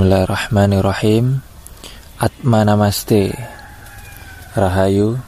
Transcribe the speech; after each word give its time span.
Bismillahirrahmanirrahim. 0.00 1.44
Atma 2.16 2.64
Namaste. 2.64 3.36
Rahayu. 4.56 5.20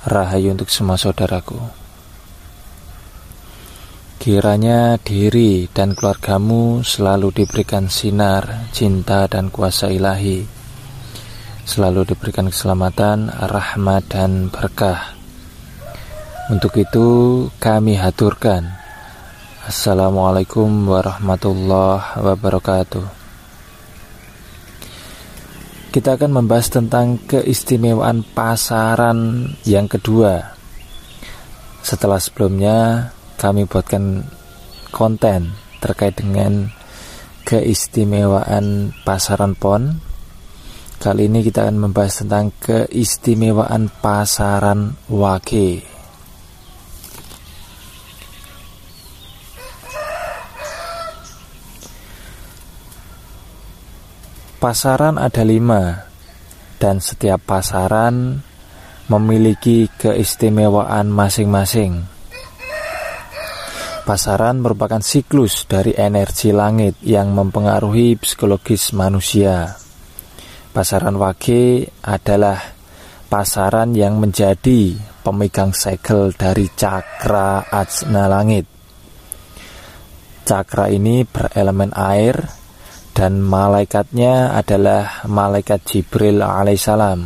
Rahayu 0.00 0.56
untuk 0.56 0.72
semua 0.72 0.96
saudaraku. 0.96 1.60
Kiranya 4.16 4.96
diri 4.96 5.68
dan 5.68 5.92
keluargamu 5.92 6.80
selalu 6.88 7.44
diberikan 7.44 7.92
sinar, 7.92 8.72
cinta 8.72 9.28
dan 9.28 9.52
kuasa 9.52 9.92
ilahi. 9.92 10.40
Selalu 11.68 12.16
diberikan 12.16 12.48
keselamatan, 12.48 13.28
rahmat 13.28 14.08
dan 14.08 14.48
berkah. 14.48 15.12
Untuk 16.48 16.80
itu 16.80 17.08
kami 17.60 18.00
haturkan. 18.00 18.72
Assalamualaikum 19.68 20.64
warahmatullahi 20.88 22.24
wabarakatuh 22.24 23.15
kita 25.96 26.20
akan 26.20 26.44
membahas 26.44 26.68
tentang 26.68 27.16
keistimewaan 27.24 28.20
pasaran 28.36 29.48
yang 29.64 29.88
kedua. 29.88 30.52
Setelah 31.80 32.20
sebelumnya 32.20 33.08
kami 33.40 33.64
buatkan 33.64 34.28
konten 34.92 35.56
terkait 35.80 36.20
dengan 36.20 36.68
keistimewaan 37.48 38.92
pasaran 39.08 39.56
PON. 39.56 39.96
Kali 41.00 41.32
ini 41.32 41.40
kita 41.40 41.64
akan 41.64 41.88
membahas 41.88 42.20
tentang 42.20 42.52
keistimewaan 42.60 43.88
pasaran 43.88 45.00
Wage. 45.08 45.95
Pasaran 54.56 55.20
ada 55.20 55.44
lima, 55.44 56.08
dan 56.80 56.96
setiap 57.04 57.44
pasaran 57.44 58.40
memiliki 59.04 59.84
keistimewaan 60.00 61.12
masing-masing. 61.12 62.08
Pasaran 64.08 64.64
merupakan 64.64 65.04
siklus 65.04 65.68
dari 65.68 65.92
energi 65.92 66.56
langit 66.56 66.96
yang 67.04 67.36
mempengaruhi 67.36 68.16
psikologis 68.16 68.96
manusia. 68.96 69.76
Pasaran 70.72 71.20
wage 71.20 71.92
adalah 72.00 72.56
pasaran 73.28 73.92
yang 73.92 74.16
menjadi 74.16 74.96
pemegang 75.20 75.76
segel 75.76 76.32
dari 76.32 76.64
cakra 76.72 77.68
ajna 77.68 78.24
langit. 78.24 78.64
Cakra 80.48 80.88
ini 80.88 81.28
berelemen 81.28 81.92
air 81.92 82.65
dan 83.16 83.40
malaikatnya 83.40 84.52
adalah 84.52 85.24
malaikat 85.24 85.80
Jibril 85.88 86.44
alaihissalam. 86.44 87.24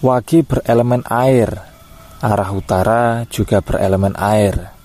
Wagi 0.00 0.46
berelemen 0.46 1.02
air, 1.10 1.50
arah 2.22 2.50
utara 2.54 3.26
juga 3.26 3.58
berelemen 3.60 4.14
air. 4.14 4.78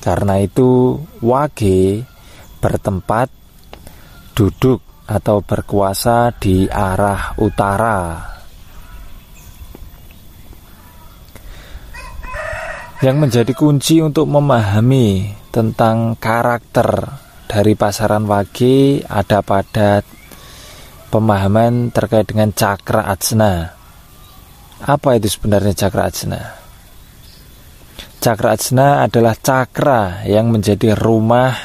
Karena 0.00 0.40
itu, 0.40 0.96
wagi 1.20 2.00
bertempat 2.64 3.28
duduk 4.32 5.04
atau 5.04 5.44
berkuasa 5.44 6.32
di 6.32 6.64
arah 6.64 7.36
utara. 7.36 8.24
Yang 13.00 13.16
menjadi 13.16 13.56
kunci 13.56 14.04
untuk 14.04 14.28
memahami 14.28 15.32
tentang 15.48 16.20
karakter 16.20 17.08
dari 17.48 17.72
pasaran 17.72 18.28
wage 18.28 19.00
ada 19.08 19.40
pada 19.40 20.04
pemahaman 21.08 21.88
terkait 21.96 22.28
dengan 22.28 22.52
cakra 22.52 23.08
ajna. 23.08 23.72
Apa 24.84 25.16
itu 25.16 25.32
sebenarnya 25.32 25.72
cakra 25.72 26.12
ajna? 26.12 26.40
Cakra 28.20 28.52
ajna 28.52 29.08
adalah 29.08 29.32
cakra 29.32 30.28
yang 30.28 30.52
menjadi 30.52 30.92
rumah 30.92 31.56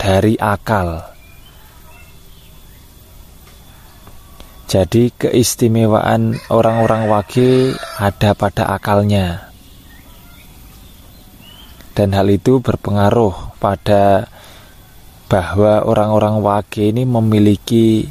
dari 0.00 0.40
akal. 0.40 1.04
Jadi 4.72 5.12
keistimewaan 5.20 6.40
orang-orang 6.48 7.12
wage 7.12 7.76
ada 8.00 8.32
pada 8.32 8.72
akalnya 8.72 9.51
dan 11.92 12.16
hal 12.16 12.28
itu 12.32 12.60
berpengaruh 12.64 13.56
pada 13.60 14.28
bahwa 15.28 15.84
orang-orang 15.88 16.44
wage 16.44 16.92
ini 16.92 17.08
memiliki 17.08 18.04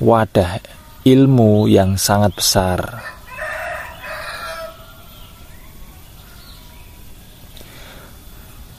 wadah 0.00 0.60
ilmu 1.04 1.64
yang 1.68 1.96
sangat 1.96 2.36
besar. 2.36 2.80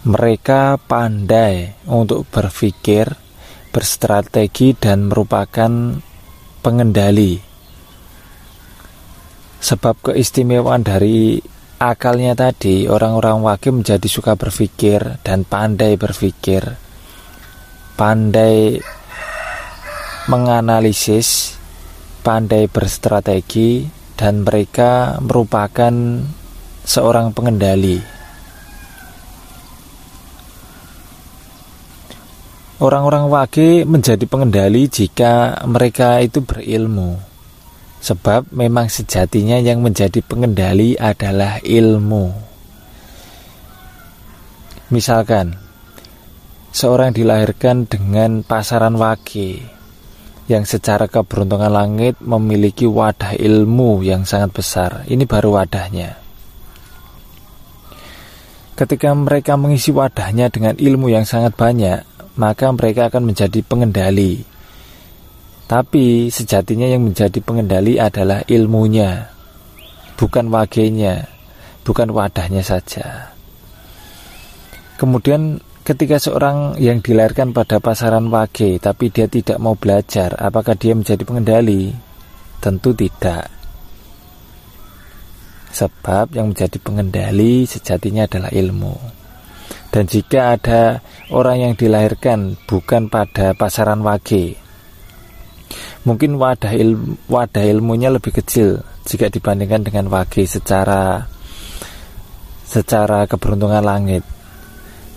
Mereka 0.09 0.79
pandai 0.89 1.75
untuk 1.85 2.25
berpikir, 2.29 3.13
berstrategi, 3.69 4.73
dan 4.73 5.05
merupakan 5.05 5.69
pengendali. 6.65 7.37
Sebab 9.59 10.09
keistimewaan 10.09 10.81
dari 10.87 11.37
akalnya 11.79 12.35
tadi 12.35 12.91
orang-orang 12.91 13.39
wakil 13.39 13.79
menjadi 13.79 14.03
suka 14.03 14.35
berpikir 14.35 15.23
dan 15.23 15.47
pandai 15.47 15.95
berpikir. 15.95 16.75
Pandai 17.95 18.75
menganalisis 20.27 21.55
pandai 22.19 22.67
berstrategi 22.67 23.87
dan 24.19 24.43
mereka 24.43 25.23
merupakan 25.23 25.91
seorang 26.83 27.31
pengendali. 27.31 28.19
Orang-orang 32.79 33.27
wage 33.27 33.83
menjadi 33.83 34.23
pengendali 34.23 34.87
jika 34.87 35.63
mereka 35.67 36.23
itu 36.23 36.39
berilmu 36.39 37.28
Sebab 37.99 38.55
memang 38.55 38.87
sejatinya 38.87 39.59
yang 39.59 39.83
menjadi 39.83 40.23
pengendali 40.23 40.95
adalah 40.95 41.59
ilmu. 41.59 42.31
Misalkan, 44.89 45.53
seorang 46.73 47.13
dilahirkan 47.13 47.85
dengan 47.85 48.41
pasaran 48.41 48.97
wage 48.97 49.61
yang 50.49 50.65
secara 50.65 51.05
keberuntungan 51.05 51.69
langit 51.69 52.17
memiliki 52.25 52.89
wadah 52.89 53.37
ilmu 53.37 54.01
yang 54.01 54.25
sangat 54.25 54.49
besar. 54.49 55.05
Ini 55.05 55.29
baru 55.29 55.61
wadahnya. 55.61 56.17
Ketika 58.73 59.13
mereka 59.13 59.59
mengisi 59.59 59.93
wadahnya 59.93 60.49
dengan 60.49 60.73
ilmu 60.73 61.11
yang 61.13 61.27
sangat 61.27 61.53
banyak, 61.53 62.01
maka 62.39 62.71
mereka 62.73 63.13
akan 63.13 63.29
menjadi 63.29 63.59
pengendali 63.61 64.48
tapi 65.69 66.33
sejatinya 66.33 66.89
yang 66.89 67.05
menjadi 67.05 67.37
pengendali 67.45 68.01
adalah 68.01 68.41
ilmunya, 68.49 69.29
bukan 70.17 70.49
wagenya, 70.49 71.29
bukan 71.85 72.09
wadahnya 72.09 72.65
saja. 72.65 73.29
Kemudian 74.97 75.61
ketika 75.85 76.17
seorang 76.17 76.73
yang 76.81 77.05
dilahirkan 77.05 77.53
pada 77.53 77.77
pasaran 77.77 78.33
wage 78.33 78.81
tapi 78.81 79.13
dia 79.13 79.29
tidak 79.29 79.61
mau 79.61 79.77
belajar, 79.77 80.33
apakah 80.41 80.73
dia 80.73 80.97
menjadi 80.97 81.21
pengendali? 81.21 81.93
Tentu 82.57 82.89
tidak. 82.97 83.53
Sebab 85.69 86.33
yang 86.33 86.49
menjadi 86.49 86.81
pengendali 86.81 87.69
sejatinya 87.69 88.25
adalah 88.25 88.49
ilmu. 88.49 88.97
Dan 89.93 90.09
jika 90.09 90.57
ada 90.57 91.05
orang 91.29 91.61
yang 91.61 91.73
dilahirkan 91.77 92.57
bukan 92.65 93.05
pada 93.05 93.53
pasaran 93.53 94.01
wage, 94.01 94.57
mungkin 96.07 96.39
wadah 96.39 96.71
ilmu, 96.71 97.27
wadah 97.27 97.63
ilmunya 97.65 98.13
lebih 98.13 98.31
kecil 98.31 98.79
jika 99.03 99.27
dibandingkan 99.27 99.83
dengan 99.83 100.07
wage 100.07 100.45
secara 100.47 101.27
secara 102.69 103.25
keberuntungan 103.25 103.81
langit. 103.81 104.21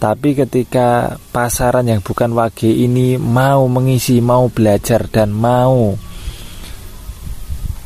Tapi 0.03 0.35
ketika 0.35 1.15
pasaran 1.31 1.87
yang 1.87 2.03
bukan 2.03 2.35
wage 2.35 2.67
ini 2.67 3.15
mau 3.21 3.71
mengisi, 3.71 4.19
mau 4.19 4.51
belajar 4.51 5.07
dan 5.07 5.31
mau 5.31 5.95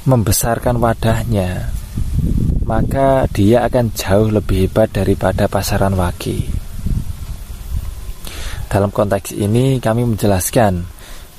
membesarkan 0.06 0.80
wadahnya, 0.80 1.68
maka 2.64 3.28
dia 3.28 3.68
akan 3.68 3.92
jauh 3.92 4.32
lebih 4.32 4.64
hebat 4.64 4.88
daripada 4.96 5.44
pasaran 5.44 5.92
wage. 5.92 6.48
Dalam 8.72 8.88
konteks 8.88 9.36
ini 9.36 9.76
kami 9.76 10.08
menjelaskan 10.08 10.95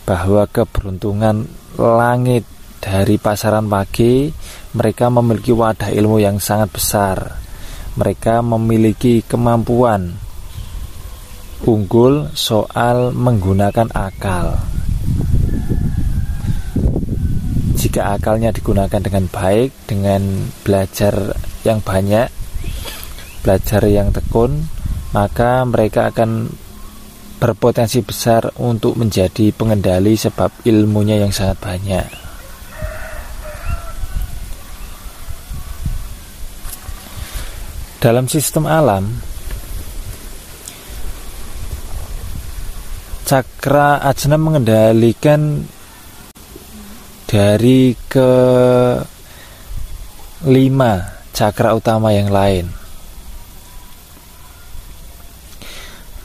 bahwa 0.08 0.48
keberuntungan 0.48 1.44
langit 1.76 2.48
dari 2.80 3.20
pasaran 3.20 3.68
pagi 3.68 4.32
mereka 4.72 5.12
memiliki 5.12 5.52
wadah 5.52 5.92
ilmu 5.92 6.24
yang 6.24 6.40
sangat 6.40 6.72
besar 6.72 7.44
mereka 7.98 8.46
memiliki 8.46 9.26
kemampuan 9.26 10.16
unggul 11.66 12.30
soal 12.38 13.10
menggunakan 13.18 13.90
akal. 13.98 14.62
Jika 17.78 18.14
akalnya 18.14 18.54
digunakan 18.54 19.02
dengan 19.02 19.26
baik, 19.26 19.74
dengan 19.90 20.22
belajar 20.62 21.34
yang 21.66 21.82
banyak, 21.82 22.30
belajar 23.42 23.82
yang 23.90 24.14
tekun, 24.14 24.70
maka 25.18 25.66
mereka 25.66 26.14
akan 26.14 26.54
berpotensi 27.38 28.02
besar 28.02 28.50
untuk 28.58 28.98
menjadi 28.98 29.54
pengendali 29.54 30.18
sebab 30.18 30.66
ilmunya 30.66 31.22
yang 31.22 31.30
sangat 31.30 31.58
banyak. 31.62 32.10
Dalam 37.98 38.30
sistem 38.30 38.70
alam, 38.70 39.10
cakra 43.26 44.02
ajna 44.06 44.38
mengendalikan 44.38 45.66
dari 47.28 47.92
ke 48.08 48.32
lima 50.48 50.94
cakra 51.36 51.76
utama 51.76 52.16
yang 52.16 52.32
lain. 52.32 52.87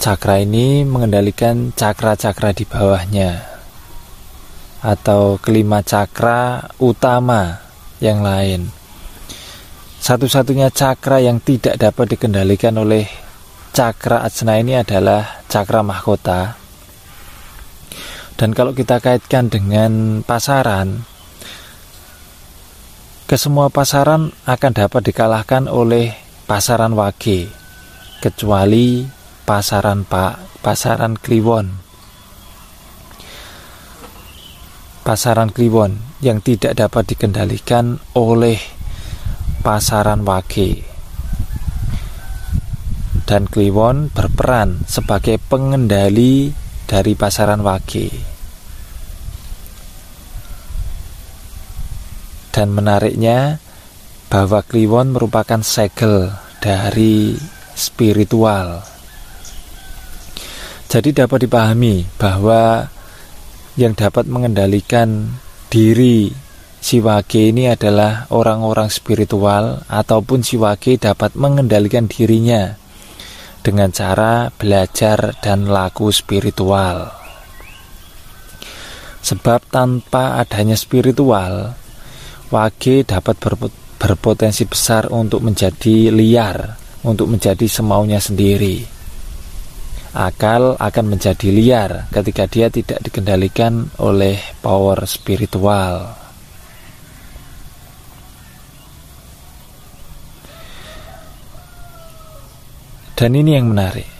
Cakra 0.02 0.43
ini 0.43 0.82
mengendalikan 0.82 1.70
cakra-cakra 1.78 2.50
di 2.50 2.66
bawahnya 2.66 3.38
atau 4.82 5.38
kelima 5.38 5.78
cakra 5.87 6.75
utama 6.82 7.62
yang 8.02 8.19
lain. 8.19 8.66
Satu-satunya 10.02 10.75
cakra 10.75 11.22
yang 11.22 11.38
tidak 11.38 11.78
dapat 11.78 12.19
dikendalikan 12.19 12.75
oleh 12.82 13.06
cakra 13.70 14.26
ajna 14.26 14.58
ini 14.58 14.75
adalah 14.75 15.46
cakra 15.46 15.87
mahkota. 15.87 16.58
Dan 18.34 18.58
kalau 18.58 18.75
kita 18.75 18.99
kaitkan 18.99 19.54
dengan 19.54 20.26
pasaran, 20.26 21.06
kesemua 23.31 23.70
pasaran 23.70 24.34
akan 24.50 24.72
dapat 24.75 25.14
dikalahkan 25.14 25.70
oleh 25.70 26.10
pasaran 26.50 26.90
wage, 26.90 27.46
kecuali 28.19 29.21
pasaran 29.42 30.06
Pak, 30.06 30.62
pasaran 30.62 31.18
Kliwon. 31.18 31.82
Pasaran 35.02 35.50
Kliwon 35.50 35.98
yang 36.22 36.38
tidak 36.38 36.78
dapat 36.78 37.10
dikendalikan 37.10 37.98
oleh 38.14 38.62
pasaran 39.66 40.22
wage. 40.22 40.86
Dan 43.26 43.50
Kliwon 43.50 44.14
berperan 44.14 44.86
sebagai 44.86 45.42
pengendali 45.42 46.54
dari 46.86 47.18
pasaran 47.18 47.66
wage. 47.66 48.14
Dan 52.54 52.70
menariknya 52.70 53.58
bahwa 54.30 54.62
Kliwon 54.62 55.10
merupakan 55.10 55.64
segel 55.66 56.30
dari 56.62 57.34
spiritual 57.74 58.91
jadi 60.92 61.24
dapat 61.24 61.48
dipahami 61.48 62.04
bahwa 62.20 62.92
yang 63.80 63.96
dapat 63.96 64.28
mengendalikan 64.28 65.40
diri 65.72 66.28
Siwage 66.82 67.48
ini 67.48 67.70
adalah 67.70 68.28
orang-orang 68.28 68.92
spiritual 68.92 69.86
ataupun 69.88 70.44
Siwage 70.44 71.00
dapat 71.00 71.32
mengendalikan 71.38 72.10
dirinya 72.10 72.76
dengan 73.64 73.88
cara 73.94 74.50
belajar 74.52 75.38
dan 75.40 75.70
laku 75.70 76.10
spiritual. 76.12 77.08
Sebab 79.22 79.70
tanpa 79.70 80.42
adanya 80.42 80.74
spiritual, 80.74 81.72
Wage 82.50 83.06
dapat 83.06 83.38
berpotensi 83.96 84.66
besar 84.66 85.08
untuk 85.08 85.40
menjadi 85.40 86.10
liar, 86.10 86.76
untuk 87.06 87.30
menjadi 87.30 87.64
semaunya 87.70 88.18
sendiri. 88.18 89.01
Akal 90.12 90.76
akan 90.76 91.17
menjadi 91.17 91.49
liar 91.49 92.05
ketika 92.12 92.44
dia 92.44 92.69
tidak 92.69 93.00
dikendalikan 93.00 93.88
oleh 93.97 94.37
power 94.61 95.09
spiritual. 95.09 96.12
Dan 103.17 103.41
ini 103.41 103.56
yang 103.56 103.73
menarik. 103.73 104.11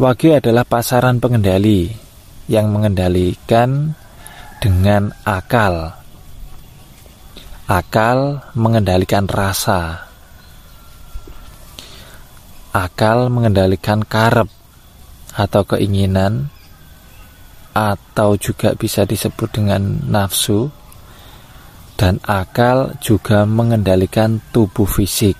Wage 0.00 0.40
adalah 0.40 0.64
pasaran 0.64 1.20
pengendali 1.20 1.92
yang 2.48 2.72
mengendalikan 2.72 3.92
dengan 4.62 5.12
akal. 5.28 6.00
Akal 7.68 8.40
mengendalikan 8.56 9.28
rasa. 9.28 10.05
Akal 12.76 13.32
mengendalikan 13.32 14.04
karep 14.04 14.52
atau 15.32 15.62
keinginan 15.64 16.52
atau 17.72 18.36
juga 18.36 18.76
bisa 18.76 19.08
disebut 19.08 19.48
dengan 19.48 19.80
nafsu 20.04 20.68
dan 21.96 22.20
akal 22.28 22.92
juga 23.00 23.48
mengendalikan 23.48 24.44
tubuh 24.52 24.84
fisik 24.84 25.36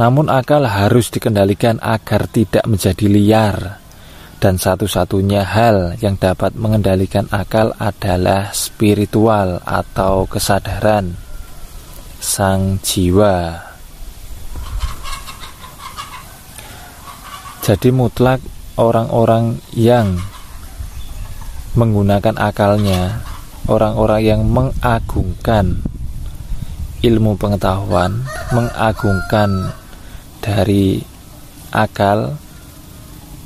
namun 0.00 0.32
akal 0.32 0.64
harus 0.64 1.12
dikendalikan 1.12 1.76
agar 1.84 2.24
tidak 2.28 2.64
menjadi 2.64 3.06
liar. 3.08 3.56
Dan 4.42 4.58
satu-satunya 4.58 5.46
hal 5.46 5.94
yang 6.02 6.18
dapat 6.18 6.58
mengendalikan 6.58 7.30
akal 7.30 7.70
adalah 7.78 8.50
spiritual 8.50 9.62
atau 9.62 10.26
kesadaran 10.26 11.14
sang 12.18 12.82
jiwa. 12.82 13.71
Jadi 17.62 17.94
mutlak 17.94 18.42
orang-orang 18.74 19.62
yang 19.70 20.18
menggunakan 21.78 22.34
akalnya, 22.34 23.22
orang-orang 23.70 24.20
yang 24.26 24.40
mengagungkan 24.50 25.78
ilmu 27.06 27.38
pengetahuan, 27.38 28.26
mengagungkan 28.50 29.70
dari 30.42 31.06
akal 31.70 32.34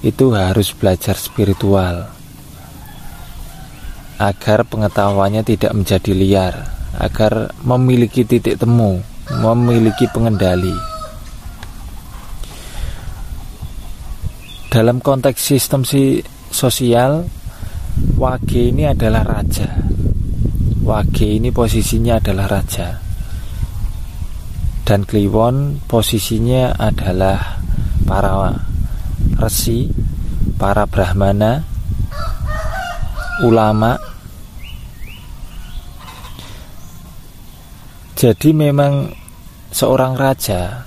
itu 0.00 0.32
harus 0.32 0.73
belajar 0.73 1.12
spiritual 1.20 2.08
agar 4.16 4.64
pengetahuannya 4.64 5.44
tidak 5.44 5.76
menjadi 5.76 6.12
liar, 6.16 6.54
agar 6.96 7.52
memiliki 7.61 8.25
titik 8.25 8.56
temu, 8.56 9.04
memiliki 9.28 10.08
pengendali. 10.08 10.73
Dalam 14.76 15.00
konteks 15.00 15.40
sistem 15.40 15.88
si 15.88 16.21
sosial, 16.52 17.25
wage 18.21 18.76
ini 18.76 18.85
adalah 18.85 19.25
raja. 19.25 19.73
Wage 20.85 21.40
ini 21.40 21.49
posisinya 21.49 22.21
adalah 22.21 22.61
raja 22.61 23.06
dan 24.87 25.02
Kliwon 25.02 25.83
posisinya 25.90 26.78
adalah 26.78 27.59
para 28.06 28.54
resi, 29.42 29.90
para 30.54 30.87
brahmana, 30.87 31.66
ulama. 33.42 33.99
Jadi 38.14 38.54
memang 38.54 39.11
seorang 39.75 40.14
raja, 40.14 40.87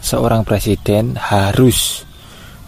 seorang 0.00 0.42
presiden 0.48 1.20
harus 1.20 2.08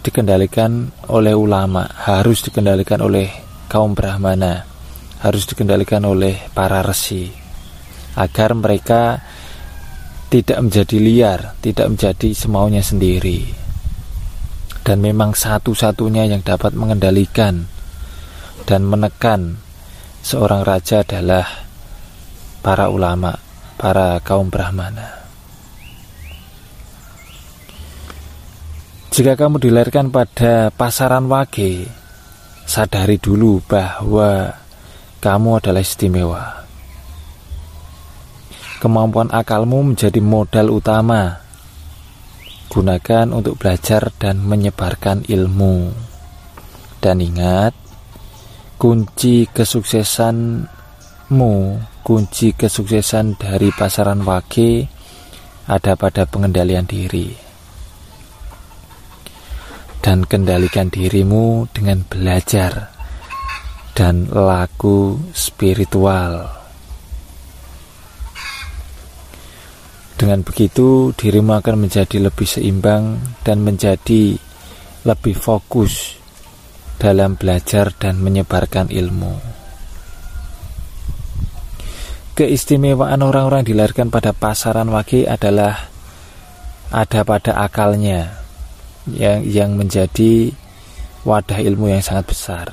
dikendalikan 0.02 0.90
oleh 1.08 1.32
ulama, 1.32 1.86
harus 1.86 2.42
dikendalikan 2.42 3.00
oleh 3.00 3.30
kaum 3.70 3.94
brahmana, 3.94 4.66
harus 5.22 5.46
dikendalikan 5.46 6.02
oleh 6.02 6.50
para 6.50 6.82
resi 6.82 7.42
agar 8.16 8.52
mereka 8.52 9.22
tidak 10.28 10.58
menjadi 10.64 10.96
liar, 10.96 11.40
tidak 11.60 11.92
menjadi 11.92 12.28
semaunya 12.32 12.80
sendiri. 12.80 13.44
Dan 14.82 14.98
memang 14.98 15.36
satu-satunya 15.36 16.26
yang 16.26 16.42
dapat 16.42 16.74
mengendalikan 16.74 17.70
dan 18.66 18.82
menekan 18.82 19.62
seorang 20.26 20.66
raja 20.66 21.06
adalah 21.06 21.46
para 22.64 22.90
ulama, 22.90 23.36
para 23.78 24.18
kaum 24.26 24.50
Brahmana. 24.50 25.21
Jika 29.12 29.36
kamu 29.36 29.60
dilahirkan 29.60 30.08
pada 30.08 30.72
pasaran 30.72 31.28
wage, 31.28 31.84
sadari 32.64 33.20
dulu 33.20 33.60
bahwa 33.60 34.56
kamu 35.20 35.60
adalah 35.60 35.84
istimewa 35.84 36.64
Kemampuan 38.80 39.28
akalmu 39.28 39.92
menjadi 39.92 40.16
modal 40.24 40.72
utama. 40.72 41.44
Gunakan 42.72 43.36
untuk 43.36 43.60
belajar 43.60 44.08
dan 44.16 44.40
menyebarkan 44.40 45.28
ilmu. 45.28 45.92
Dan 47.04 47.20
ingat, 47.20 47.76
kunci 48.80 49.44
kesuksesanmu, 49.52 51.52
kunci 52.00 52.56
kesuksesan 52.56 53.36
dari 53.36 53.68
pasaran 53.76 54.24
wage 54.24 54.88
ada 55.68 56.00
pada 56.00 56.24
pengendalian 56.24 56.88
diri. 56.88 57.51
Dan 60.02 60.26
kendalikan 60.26 60.90
dirimu 60.90 61.70
dengan 61.70 62.02
belajar 62.02 62.90
dan 63.94 64.26
laku 64.28 65.14
spiritual. 65.30 66.50
Dengan 70.18 70.42
begitu, 70.42 71.14
dirimu 71.14 71.54
akan 71.54 71.86
menjadi 71.86 72.18
lebih 72.18 72.46
seimbang 72.50 73.22
dan 73.46 73.62
menjadi 73.62 74.38
lebih 75.06 75.34
fokus 75.38 76.18
dalam 76.98 77.34
belajar 77.34 77.90
dan 77.94 78.18
menyebarkan 78.22 78.90
ilmu. 78.90 79.34
Keistimewaan 82.32 83.22
orang-orang 83.22 83.62
dilahirkan 83.62 84.10
pada 84.10 84.34
pasaran 84.34 84.90
wage 84.90 85.30
adalah 85.30 85.90
ada 86.90 87.20
pada 87.22 87.60
akalnya 87.60 88.41
yang 89.10 89.42
yang 89.42 89.70
menjadi 89.74 90.54
wadah 91.26 91.58
ilmu 91.58 91.90
yang 91.90 92.02
sangat 92.02 92.30
besar. 92.30 92.66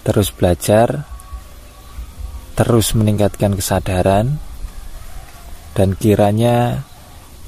Terus 0.00 0.32
belajar, 0.32 1.04
terus 2.56 2.96
meningkatkan 2.96 3.52
kesadaran, 3.56 4.40
dan 5.76 5.92
kiranya 5.96 6.84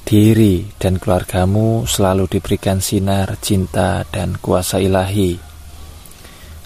diri 0.04 0.68
dan 0.76 1.00
keluargamu 1.00 1.88
selalu 1.88 2.28
diberikan 2.28 2.84
sinar 2.84 3.40
cinta 3.40 4.04
dan 4.12 4.36
kuasa 4.36 4.80
ilahi, 4.82 5.36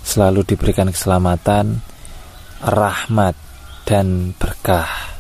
selalu 0.03 0.43
diberikan 0.43 0.91
keselamatan, 0.91 1.79
rahmat, 2.63 3.35
dan 3.87 4.35
berkah. 4.35 5.16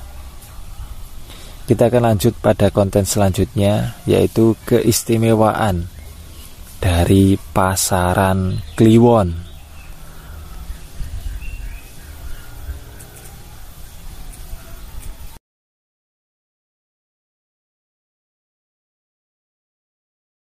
Kita 1.66 1.90
akan 1.90 2.14
lanjut 2.14 2.38
pada 2.38 2.70
konten 2.70 3.02
selanjutnya, 3.02 3.98
yaitu 4.06 4.54
keistimewaan 4.70 5.90
dari 6.78 7.34
pasaran 7.50 8.62
Kliwon. 8.78 9.45